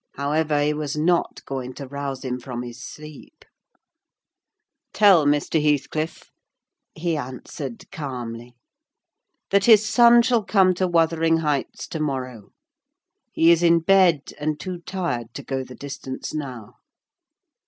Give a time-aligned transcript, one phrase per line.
[0.15, 3.45] However, he was not going to rouse him from his sleep.
[4.93, 5.61] "Tell Mr.
[5.61, 6.31] Heathcliff,"
[6.95, 8.55] he answered calmly,
[9.51, 12.49] "that his son shall come to Wuthering Heights to morrow.
[13.31, 16.77] He is in bed, and too tired to go the distance now.